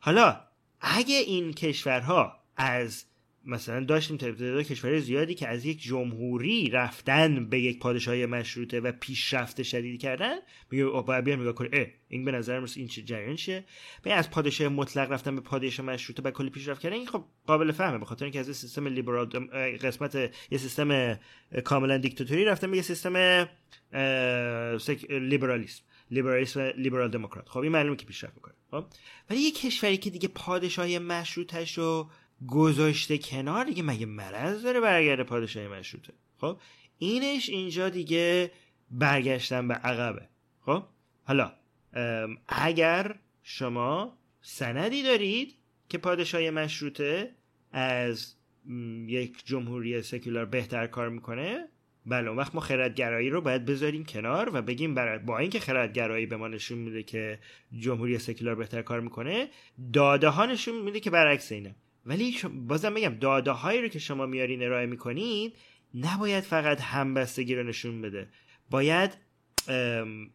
حالا 0.00 0.40
اگه 0.80 1.14
این 1.16 1.52
کشورها 1.52 2.40
از 2.56 3.04
مثلا 3.48 3.84
داشتیم 3.84 4.16
تعداد 4.16 4.62
کشور 4.62 4.98
زیادی 4.98 5.34
که 5.34 5.48
از 5.48 5.64
یک 5.64 5.82
جمهوری 5.82 6.70
رفتن 6.70 7.48
به 7.48 7.60
یک 7.60 7.78
پادشاهی 7.78 8.26
مشروطه 8.26 8.80
و 8.80 8.92
پیشرفت 8.92 9.62
شدیدی 9.62 9.98
کردن 9.98 10.36
میگه 10.70 10.84
باید 10.84 11.24
بیان 11.24 11.40
نگاه 11.40 11.52
کنه. 11.52 11.92
این 12.08 12.24
به 12.24 12.32
نظر 12.32 12.66
این 12.76 12.88
چه 12.88 13.02
جریان 13.02 13.36
چیه؟ 13.36 13.64
از 14.04 14.30
پادشاه 14.30 14.68
مطلق 14.68 15.12
رفتن 15.12 15.34
به 15.34 15.40
پادشاه 15.40 15.86
مشروطه 15.86 16.22
و 16.22 16.30
کلی 16.30 16.50
پیشرفت 16.50 16.80
کردن 16.80 16.96
این 16.96 17.06
خب 17.06 17.24
قابل 17.46 17.72
فهمه. 17.72 17.98
به 17.98 18.04
خاطر 18.04 18.24
اینکه 18.24 18.40
از 18.40 18.56
سیستم 18.56 18.86
لیبرال 18.86 19.26
قسمت 19.76 20.14
یه 20.50 20.58
سیستم 20.58 21.18
کاملا 21.64 21.98
دیکتاتوری 21.98 22.44
رفتن 22.44 22.70
به 22.70 22.76
یه 22.76 22.82
سیستم 22.82 23.48
لیبرالیسم. 25.10 25.82
لیبرالیسم 26.10 26.60
لیبرال 26.60 27.10
دموکرات. 27.10 27.48
خب 27.48 27.58
این 27.58 27.72
معلومه 27.72 27.96
که 27.96 28.06
پیشرفت 28.06 28.34
می‌کنه. 28.34 28.54
خب 28.70 28.84
ولی 29.30 29.40
یه 29.40 29.50
کشوری 29.50 29.96
که 29.96 30.10
دیگه 30.10 30.28
پادشاهی 30.28 30.98
مشروطش 30.98 31.78
رو 31.78 32.10
گذاشته 32.46 33.18
کنار 33.18 33.64
دیگه 33.64 33.82
مگه 33.82 34.06
مرض 34.06 34.62
داره 34.62 34.80
برگرده 34.80 35.22
پادشاهی 35.22 35.68
مشروطه؟ 35.68 36.12
خب؟ 36.40 36.58
اینش 36.98 37.48
اینجا 37.48 37.88
دیگه 37.88 38.50
برگشتن 38.90 39.68
به 39.68 39.74
عقبه. 39.74 40.28
خب؟ 40.60 40.82
حالا 41.24 41.52
اگر 42.48 43.14
شما 43.42 44.18
سندی 44.42 45.02
دارید 45.02 45.54
که 45.88 45.98
پادشاهی 45.98 46.50
مشروطه 46.50 47.34
از 47.72 48.34
یک 49.06 49.46
جمهوری 49.46 50.02
سکولار 50.02 50.44
بهتر 50.44 50.86
کار 50.86 51.08
می‌کنه 51.08 51.68
بله 52.06 52.30
وقت 52.30 52.54
ما 52.54 52.60
خردگرایی 52.60 53.30
رو 53.30 53.40
باید 53.40 53.64
بذاریم 53.64 54.04
کنار 54.04 54.50
و 54.54 54.62
بگیم 54.62 54.94
برای 54.94 55.18
با 55.18 55.38
اینکه 55.38 55.60
خردگرایی 55.60 56.26
به 56.26 56.36
ما 56.36 56.48
نشون 56.48 56.78
میده 56.78 57.02
که 57.02 57.38
جمهوری 57.78 58.18
سکولار 58.18 58.54
بهتر 58.54 58.82
کار 58.82 59.00
می‌کنه 59.00 59.48
داده 59.92 60.28
ها 60.28 60.46
نشون 60.46 60.82
میده 60.82 61.00
که 61.00 61.10
برعکس 61.10 61.52
اینه. 61.52 61.74
ولی 62.08 62.36
بازم 62.66 62.94
بگم 62.94 63.14
داده 63.14 63.50
هایی 63.50 63.82
رو 63.82 63.88
که 63.88 63.98
شما 63.98 64.26
میارین 64.26 64.62
ارائه 64.62 64.86
می‌کنید 64.86 65.56
نباید 65.94 66.44
فقط 66.44 66.80
همبستگی 66.80 67.54
رو 67.54 67.62
نشون 67.62 68.02
بده. 68.02 68.28
باید 68.70 69.16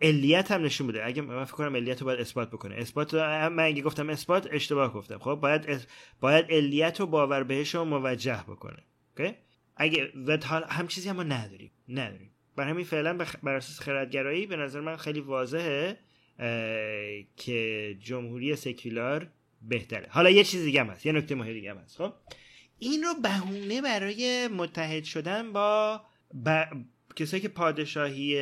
علیت 0.01 0.51
هم 0.51 0.63
نشون 0.63 0.87
بده. 0.87 1.05
اگه 1.05 1.21
من 1.21 1.43
فکر 1.43 1.55
کنم 1.55 1.75
علیت 1.75 1.99
رو 2.01 2.05
باید 2.05 2.19
اثبات 2.19 2.51
بکنه. 2.51 2.75
اثبات 2.75 3.13
من 3.13 3.59
اگه 3.59 3.81
گفتم 3.81 4.09
اثبات 4.09 4.49
اشتباه 4.51 4.93
گفتم. 4.93 5.17
خب 5.17 5.35
باید 5.35 5.87
باید 6.21 6.45
علیت 6.51 6.99
رو 6.99 7.05
باور 7.05 7.43
بهش 7.43 7.75
رو 7.75 7.85
موجه 7.85 8.43
بکنه. 8.47 8.83
اوکی؟ 9.17 9.35
اگه 9.75 10.11
و 10.27 10.37
هم 10.69 10.87
چیزی 10.87 11.09
هم 11.09 11.21
نداریم. 11.21 11.71
نداریم. 11.89 12.29
برای 12.55 12.71
همین 12.71 12.85
فعلا 12.85 13.17
بر 13.43 13.55
اساس 13.55 13.79
خردگرایی 13.79 14.45
به 14.45 14.55
نظر 14.55 14.79
من 14.79 14.95
خیلی 14.95 15.19
واضحه 15.19 15.97
که 17.35 17.97
جمهوری 17.99 18.55
سکولار 18.55 19.27
بهتره. 19.69 20.07
حالا 20.09 20.29
یه 20.29 20.43
چیز 20.43 20.63
دیگه 20.63 20.81
هم 20.81 20.89
هست 20.89 21.05
یه 21.05 21.11
نکته 21.11 21.35
مهم 21.35 21.53
دیگه 21.53 21.71
هم 21.71 21.77
هست. 21.77 21.97
خب؟ 21.97 22.13
این 22.79 23.03
رو 23.03 23.13
بهونه 23.23 23.81
برای 23.81 24.47
متحد 24.47 25.03
شدن 25.03 25.53
با 25.53 26.01
ب... 26.45 26.65
کسایی 27.15 27.41
که 27.41 27.47
پادشاهی 27.47 28.35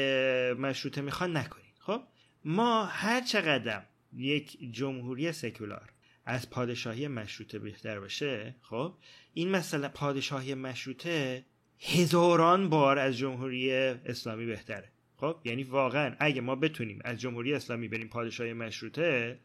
مشروطه 0.53 1.01
می‌خوان 1.01 1.37
نکنید. 1.37 1.75
خب؟ 1.79 2.01
ما 2.45 2.85
هر 2.85 3.21
چقدر 3.21 3.81
یک 4.13 4.57
جمهوری 4.71 5.31
سکولار 5.31 5.89
از 6.25 6.49
پادشاهی 6.49 7.07
مشروطه 7.07 7.59
بهتر 7.59 7.99
باشه 7.99 8.55
خب؟ 8.61 8.93
این 9.33 9.49
مسئله 9.49 9.87
پادشاهی 9.87 10.53
مشروطه 10.53 11.45
هزاران 11.79 12.69
بار 12.69 12.99
از 12.99 13.17
جمهوری 13.17 13.71
اسلامی 13.71 14.45
بهتره. 14.45 14.91
خب؟ 15.17 15.35
یعنی 15.43 15.63
واقعا 15.63 16.15
اگه 16.19 16.41
ما 16.41 16.55
بتونیم 16.55 16.99
از 17.03 17.19
جمهوری 17.19 17.53
اسلامی 17.53 17.87
بریم 17.87 18.07
پادشاهی 18.07 18.53
مشروطه 18.53 19.39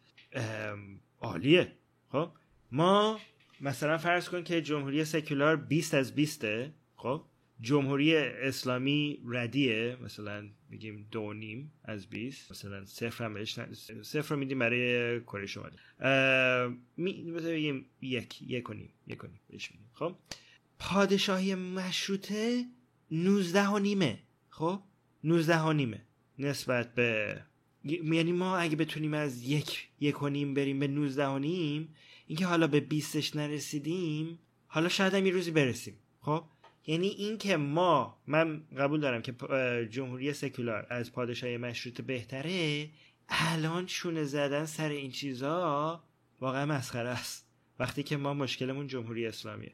عالیه. 1.20 1.72
خب؟ 2.12 2.30
ما 2.72 3.20
مثلا 3.60 3.98
فرض 3.98 4.28
کن 4.28 4.44
که 4.44 4.62
جمهوری 4.62 5.04
سکولار 5.04 5.56
20 5.56 5.94
از 5.94 6.14
20 6.14 6.46
خب؟ 6.96 7.24
جمهوری 7.60 8.16
اسلامی 8.16 9.20
ردیه. 9.28 9.96
مثلا 10.02 10.48
میگیم 10.70 11.08
دو 11.10 11.32
نیم 11.32 11.72
از 11.84 12.06
20 12.06 12.50
مثلا 12.50 12.84
صفر 12.84 13.24
هم 13.24 13.34
بهش 13.34 13.60
صفر 14.02 14.34
رو 14.34 14.40
میدیم 14.40 14.58
برای 14.58 15.20
کره 15.20 15.46
شمالی 15.46 15.76
می... 16.96 17.22
مثلا 17.22 17.50
بگیم 17.50 17.86
یک 18.00 18.42
یک 18.42 18.70
و 18.70 18.72
نیم 18.72 18.92
یک 19.06 19.24
و 19.24 19.26
نیم 19.26 19.40
بهش 19.50 19.70
میدیم. 19.70 19.90
خب؟ 19.92 20.14
پادشاهی 20.78 21.54
مشروطه 21.54 22.64
19 23.10 23.68
و 23.68 23.78
نیمه. 23.78 24.18
خب؟ 24.48 24.80
19 25.24 25.60
و 25.60 25.72
نیمه. 25.72 26.02
نسبت 26.38 26.94
به 26.94 27.42
یعنی 27.86 28.32
ما 28.32 28.56
اگه 28.56 28.76
بتونیم 28.76 29.14
از 29.14 29.42
یک 29.42 29.88
یک 30.00 30.22
و 30.22 30.28
نیم 30.28 30.54
بریم 30.54 30.78
به 30.78 30.86
19 30.86 31.26
و 31.26 31.38
نیم 31.38 31.94
اینکه 32.26 32.46
حالا 32.46 32.66
به 32.66 32.86
20ش 32.90 33.36
نرسیدیم 33.36 34.38
حالا 34.66 34.88
شاید 34.88 35.14
هم 35.14 35.26
یه 35.26 35.32
روزی 35.32 35.50
برسیم. 35.50 35.94
خب؟ 36.20 36.44
یعنی 36.86 37.06
اینکه 37.06 37.56
ما 37.56 38.18
من 38.26 38.62
قبول 38.78 39.00
دارم 39.00 39.22
که 39.22 39.34
جمهوری 39.90 40.32
سکولار 40.32 40.86
از 40.90 41.12
پادشاهی 41.12 41.56
مشروط 41.56 42.00
بهتره 42.00 42.88
الان 43.28 43.86
چونه 43.86 44.24
زدن 44.24 44.66
سر 44.66 44.88
این 44.88 45.10
چیزا 45.10 46.02
واقعا 46.40 46.66
مسخره 46.66 47.08
است. 47.08 47.46
وقتی 47.78 48.02
که 48.02 48.16
ما 48.16 48.34
مشکلمون 48.34 48.86
جمهوری 48.86 49.26
اسلامیه. 49.26 49.72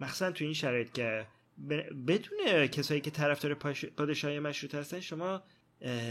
مخصوصا 0.00 0.32
تو 0.32 0.44
این 0.44 0.54
شرایط 0.54 0.92
که 0.92 1.26
بدون 2.06 2.66
کسایی 2.66 3.00
که 3.00 3.10
طرفدار 3.10 3.54
پادشاهی 3.96 4.38
مشروط 4.38 4.74
هستن 4.74 5.00
شما 5.00 5.42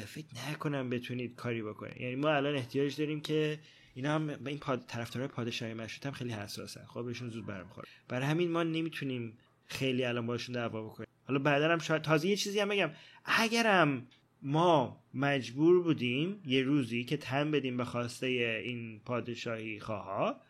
فکر 0.05 0.25
نکنم 0.51 0.89
بتونید 0.89 1.35
کاری 1.35 1.61
بکنید. 1.61 2.01
یعنی 2.01 2.15
ما 2.15 2.29
الان 2.29 2.55
احتیاج 2.55 2.95
داریم 2.95 3.21
که 3.21 3.59
اینا 3.93 4.15
هم 4.15 4.27
به 4.27 4.49
این 4.49 4.59
پاد... 4.59 4.85
طرفدارای 4.87 5.27
پادشاهی 5.27 5.73
مشروط 5.73 6.05
هم 6.05 6.11
خیلی 6.11 6.31
حساسن. 6.31 6.85
خب 6.85 7.05
بهشون 7.05 7.29
زود 7.29 7.45
برمیخوره. 7.45 7.87
برای 8.07 8.25
همین 8.25 8.51
ما 8.51 8.63
نمی‌تونیم 8.63 9.37
خیلی 9.65 10.05
الان 10.05 10.25
باشون 10.25 10.55
دعوا 10.55 10.83
بکنیم. 10.83 11.07
حالا 11.27 11.39
بعدا 11.39 11.71
هم 11.71 11.79
شاید 11.79 12.01
تازه 12.01 12.27
یه 12.27 12.35
چیزی 12.35 12.59
هم 12.59 12.69
بگم. 12.69 12.91
اگرم 13.25 14.07
ما 14.41 15.03
مجبور 15.13 15.83
بودیم 15.83 16.41
یه 16.45 16.63
روزی 16.63 17.03
که 17.03 17.17
تن 17.17 17.51
بدیم 17.51 17.77
به 17.77 17.85
خواسته 17.85 18.27
این 18.65 18.99
پادشاهی 18.99 19.79
خواه 19.79 20.41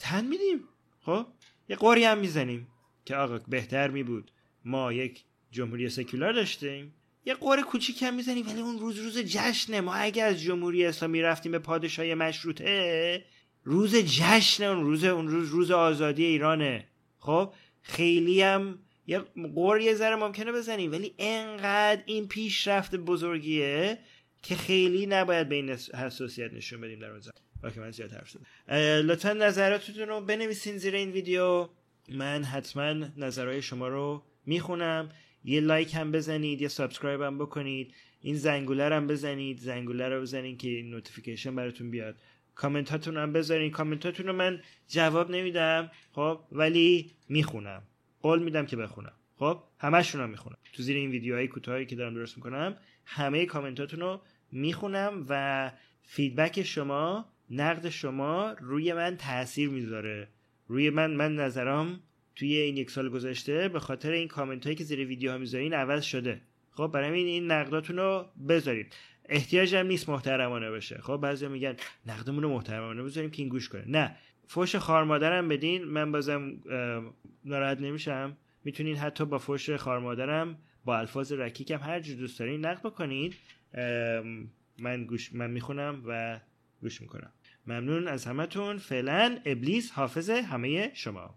تن 0.00 0.24
میدیم. 0.24 0.60
خب؟ 1.00 1.26
یه 1.68 1.76
قوری 1.76 2.04
هم 2.04 2.18
می‌زنیم 2.18 2.68
که 3.04 3.16
آقا 3.16 3.38
بهتر 3.38 3.90
می 3.90 4.02
بود 4.02 4.30
ما 4.64 4.92
یک 4.92 5.24
جمهوری 5.50 5.88
سکولار 5.88 6.32
داشتیم. 6.32 6.94
یه 7.26 7.34
قور 7.34 7.62
کوچیک 7.62 8.02
هم 8.02 8.14
می‌زنیم 8.14 8.46
ولی 8.46 8.60
اون 8.60 8.78
روز 8.78 8.98
روز 8.98 9.18
جشنه. 9.18 9.80
ما 9.80 9.94
اگه 9.94 10.22
از 10.22 10.42
جمهوری 10.42 10.86
اسلامی 10.86 11.22
رفتیم 11.22 11.52
به 11.52 11.58
پادشاهی 11.58 12.14
مشروطه 12.14 13.24
روز 13.64 13.96
جشنه 13.96 14.66
اون 14.66 14.84
روز 14.84 15.04
اون 15.04 15.28
روز 15.28 15.48
روز 15.48 15.70
آزادی 15.70 16.24
ایرانه. 16.24 16.86
خب 17.18 17.52
خیلی 17.82 18.42
هم 18.42 18.78
یه 19.06 19.18
غر 19.54 19.80
یه 19.80 19.94
ذره 19.94 20.16
ممکنه 20.16 20.52
بزنیم 20.52 20.92
ولی 20.92 21.14
انقدر 21.18 22.02
این 22.06 22.28
پیشرفت 22.28 22.94
بزرگیه 22.94 23.98
که 24.42 24.56
خیلی 24.56 25.06
نباید 25.06 25.48
به 25.48 25.54
این 25.54 25.70
حساسیت 25.70 26.52
نشون 26.52 26.80
بدیم 26.80 26.98
در 26.98 27.70
که 27.70 27.80
من 27.80 27.90
زیاد 27.90 28.12
حرف 28.12 28.30
زدم. 28.30 28.44
لطفا 29.10 29.32
نظراتتون 29.32 30.08
رو 30.08 30.20
بنویسین 30.20 30.78
زیر 30.78 30.94
این 30.94 31.10
ویدیو. 31.10 31.68
من 32.08 32.44
حتما 32.44 32.92
نظرهای 33.16 33.62
شما 33.62 33.88
رو 33.88 34.22
می‌خونم. 34.46 35.08
یه 35.46 35.60
like 35.60 35.94
هم 35.94 36.12
بزنید 36.12 36.62
یه 36.62 36.68
subscribe 36.68 37.20
هم 37.20 37.38
بکنید. 37.38 37.94
این 38.20 38.36
زنگوله 38.36 38.94
هم 38.94 39.06
بزنید. 39.06 39.58
زنگوله 39.58 40.08
رو 40.08 40.20
بزنید 40.20 40.58
که 40.58 40.82
notification 40.84 41.56
براتون 41.56 41.90
بیاد. 41.90 42.16
کامنت 42.54 42.90
هاتون 42.90 43.16
هم 43.16 43.32
بذارین. 43.32 43.70
کامنت 43.70 44.06
هاتون 44.06 44.26
رو 44.26 44.32
من 44.32 44.60
جواب 44.88 45.30
نمیدم 45.30 45.90
خب؟ 46.12 46.40
ولی 46.52 47.10
می‌خونم. 47.28 47.82
قول 48.22 48.42
میدم 48.42 48.66
که 48.66 48.76
بخونم. 48.76 49.12
خب؟ 49.36 49.62
همشون 49.78 50.20
رو 50.20 50.26
می‌خونم. 50.26 50.56
تو 50.72 50.82
زیر 50.82 50.96
این 50.96 51.10
ویدیوهای 51.10 51.48
کوتاهی 51.48 51.86
که 51.86 51.96
دارم 51.96 52.14
درست 52.14 52.36
می‌کنم 52.36 52.76
همه 53.04 53.46
کامنتاتون 53.46 54.00
رو 54.00 54.20
می‌خونم 54.52 55.26
و 55.28 55.72
feedback 56.02 56.62
شما 56.62 57.26
نقد 57.50 57.88
شما 57.88 58.56
روی 58.60 58.92
من 58.92 59.16
تاثیر 59.16 59.68
می‌ذاره. 59.68 60.28
روی 60.66 60.90
من 60.90 61.10
من 61.10 61.34
نظرم 61.36 62.00
توی 62.36 62.56
این 62.56 62.76
یک 62.76 62.90
سال 62.90 63.08
گذشته 63.08 63.68
به 63.68 63.80
خاطر 63.80 64.10
این 64.10 64.28
کامنت 64.28 64.64
هایی 64.64 64.76
که 64.76 64.84
زیر 64.84 65.06
ویدیو 65.06 65.30
ها 65.30 65.38
می‌ذارین 65.38 65.74
عوض 65.74 66.04
شده. 66.04 66.40
خب 66.70 66.90
برای 66.94 67.18
این 67.18 67.26
این 67.26 67.50
نقداتون 67.50 67.96
رو 67.96 68.26
بذارید 68.48 68.94
احتیاج 69.28 69.74
هم 69.74 69.86
نیست 69.86 70.08
محترمانه 70.08 70.70
باشه. 70.70 70.98
خب 71.02 71.16
بعضی 71.16 71.48
میگن 71.48 71.76
نقدمون 72.06 72.42
رو 72.42 72.48
محترمانه 72.48 73.02
بذاریم 73.02 73.30
که 73.30 73.42
این 73.42 73.48
گوش 73.48 73.68
کنه. 73.68 73.84
نه. 73.86 74.16
فوش 74.48 74.76
خار 74.76 75.04
مادرم 75.04 75.48
بدین. 75.48 75.84
من 75.84 76.12
بازم 76.12 76.52
ناراحت 77.44 77.80
نمیشم. 77.80 78.36
می‌تونین 78.64 78.96
حتی 78.96 79.24
با 79.24 79.38
فوش 79.38 79.70
خار 79.70 79.98
مادرم 79.98 80.58
با 80.84 80.98
الفاظ 80.98 81.32
رکیکم 81.32 81.78
هر 81.78 82.00
جو 82.00 82.14
دوست 82.14 82.38
دارین 82.38 82.66
نقد 82.66 82.82
بکنید 82.82 83.34
من 84.78 85.04
گوش 85.06 85.32
من 85.32 85.50
می‌خونم 85.50 86.02
و 86.06 86.40
گوش 86.80 87.00
می‌کنم. 87.00 87.32
ممنون 87.66 88.08
از 88.08 88.24
همتون. 88.24 88.78
فعلا 88.78 89.38
ابلیس 89.44 89.92
حافظ 89.92 90.30
همه 90.30 90.90
شما. 90.94 91.34